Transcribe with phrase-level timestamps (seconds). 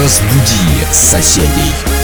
[0.00, 1.99] Разбуди соседей.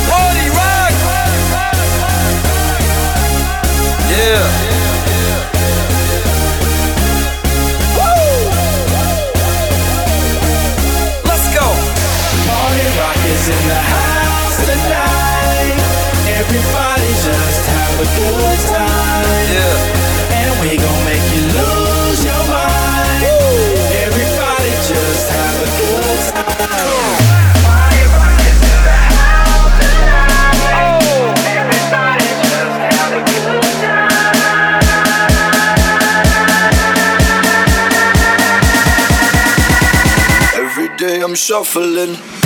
[41.47, 42.46] shuffling.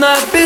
[0.00, 0.39] на берег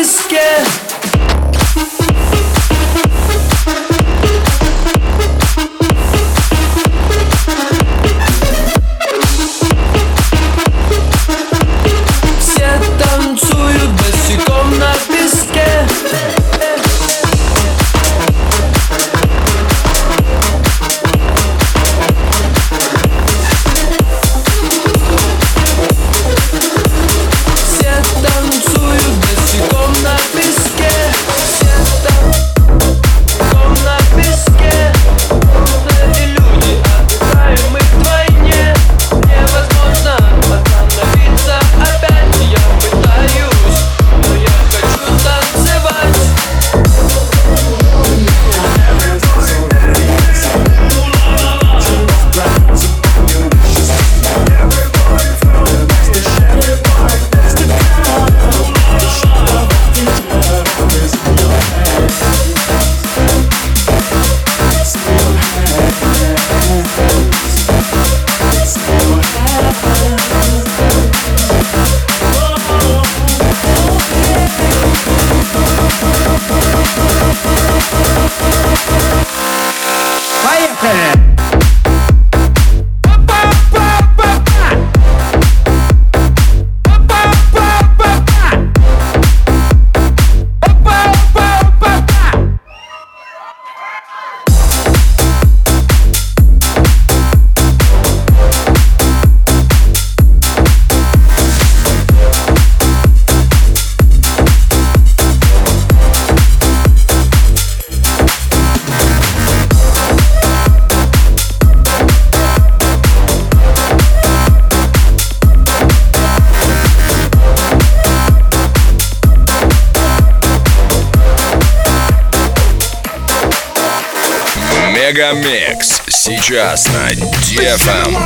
[124.94, 128.16] Мегамикс сейчас на DFM.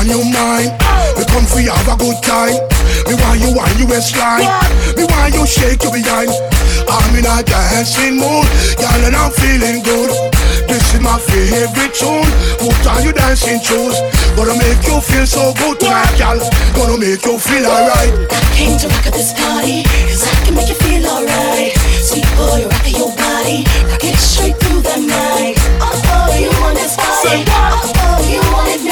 [0.00, 0.72] On your mind.
[1.20, 2.56] We come for you have a good time.
[3.04, 4.48] Me want you on your waistline.
[4.96, 6.32] Me want you shake your behind.
[6.88, 8.48] I'm in a dancing mood,
[8.80, 10.08] girl, and I'm feeling good.
[10.64, 12.24] This is my favorite tune.
[12.56, 14.00] Put on your dancing shoes.
[14.40, 16.40] Gonna make you feel so good tonight, girl.
[16.72, 18.12] Gonna make you feel alright.
[18.32, 21.76] I came to rock at this party, cause I can make you feel alright.
[22.00, 23.68] Sweet boy, rock your body.
[23.92, 25.60] Rock it straight through the night.
[25.84, 27.44] Oh, oh, you want this body.
[27.52, 28.89] Oh, oh, you want it now.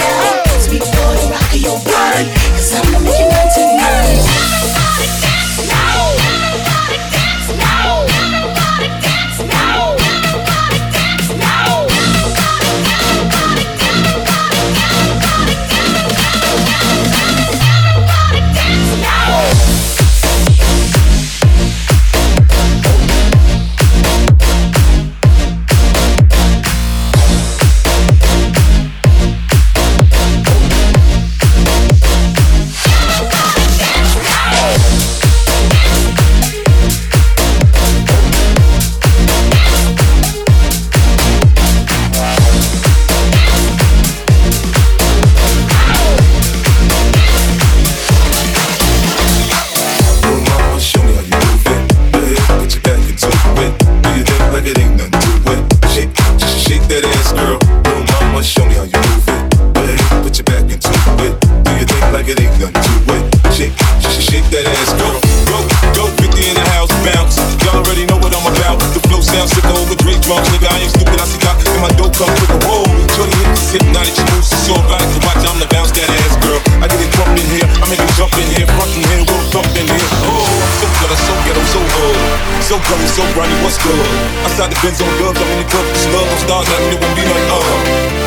[82.68, 83.96] So gully, so grimy, what's good?
[84.44, 87.16] Outside the Benz on dubs, I'm in the club, snug, no stars, nothing, it won't
[87.16, 87.64] be like, uh.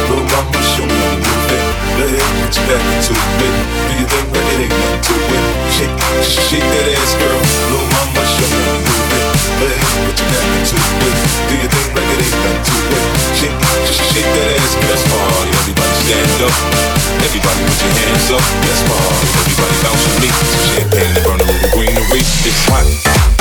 [0.09, 1.61] Little mama, show me how to move it.
[2.09, 3.53] Yeah, put your back into it.
[3.85, 5.45] Do you think like it ain't nothing to it?
[5.77, 5.93] Shake,
[6.25, 7.37] shake that ass, girl.
[7.37, 9.25] Little mama, show me how to move it.
[9.61, 9.77] Yeah,
[10.09, 11.17] put your back into it.
[11.45, 13.05] Do you think like it ain't nothing to it?
[13.37, 14.89] Shake, just shake that ass, girl.
[14.89, 16.55] That's party, everybody stand up.
[17.29, 18.45] Everybody put your hands up.
[18.65, 20.29] That's party, everybody bounce with me.
[20.73, 22.25] Champagne and burn a little greenery.
[22.25, 23.40] It's hot.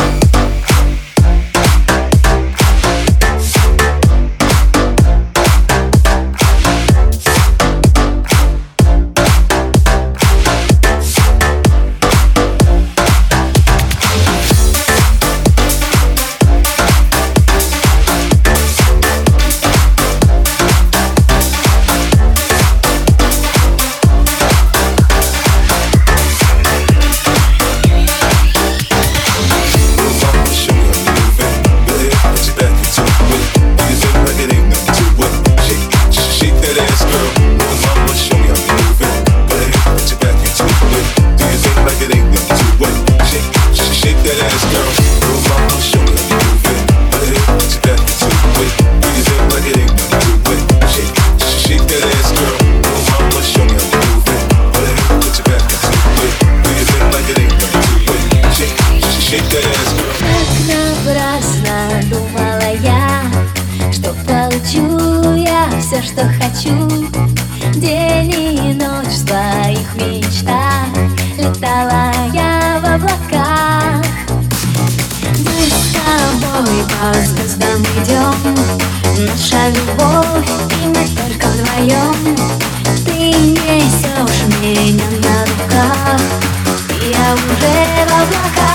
[88.20, 88.69] уже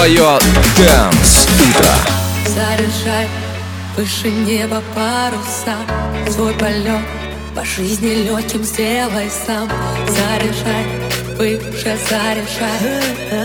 [0.00, 0.38] Твое
[0.78, 1.92] Дэнс Утро.
[2.46, 3.28] Заряжай
[3.98, 5.76] выше неба паруса.
[6.32, 7.02] Свой полет
[7.54, 9.70] по жизни легким сделай сам.
[10.08, 10.86] Заряжай
[11.36, 12.80] выше, заряжай.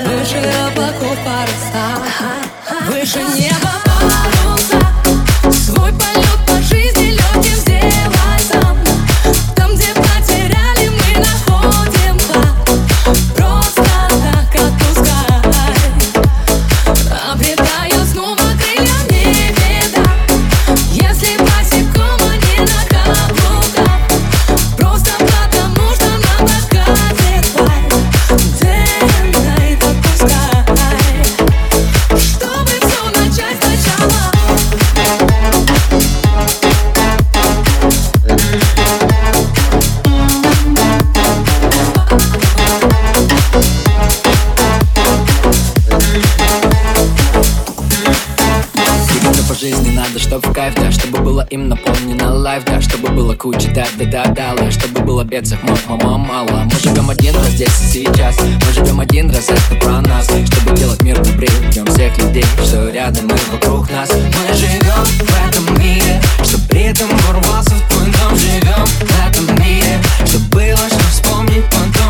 [0.05, 1.99] Выше облаков паруса.
[2.87, 3.84] Выше неба
[51.55, 56.17] им наполнено лайф, да Чтобы было куча да да да да Чтобы было бедцев мама
[56.17, 56.63] мало.
[56.65, 58.37] Мы живем один раз здесь и сейчас.
[58.39, 60.25] Мы живем один раз, это про нас.
[60.25, 64.09] Чтобы делать мир добрее Ждем всех людей, что рядом и вокруг нас.
[64.11, 68.37] Мы живем в этом мире Чтоб ритм ворвался в твой дом.
[68.37, 72.04] Живем в этом мире Чтоб было что вспомнить потом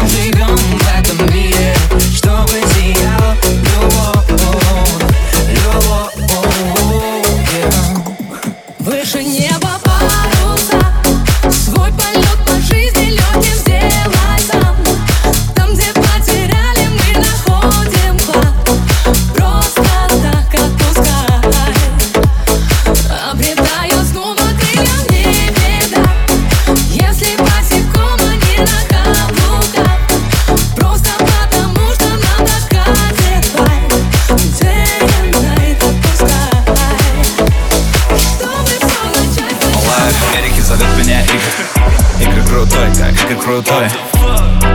[43.06, 43.88] как Игорь крутой.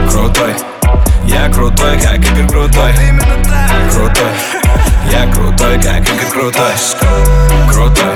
[0.09, 0.55] Крутой
[1.25, 2.93] Я крутой, как Игорь крутой.
[3.91, 4.31] Крутой
[5.11, 6.71] Я крутой, как Игорь крутой.
[7.69, 8.15] Крутой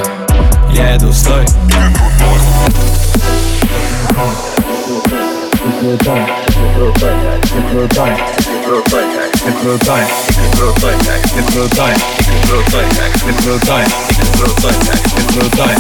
[0.72, 1.46] Я иду стой.
[5.82, 6.22] Крутой,
[6.76, 7.14] крутой, крутой,
[7.66, 8.12] крутой,
[8.66, 9.04] крутой,
[9.62, 10.04] крутой,
[10.56, 10.96] крутой,
[11.52, 11.94] крутой,
[13.44, 13.84] крутой,
[14.38, 15.00] крутой, как
[15.34, 15.76] крутой.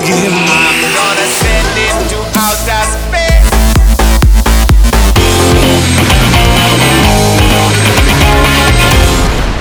[0.00, 0.32] Другим.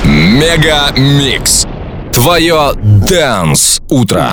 [0.04, 1.66] Мега Микс.
[2.14, 4.32] Твое Дэнс Утро.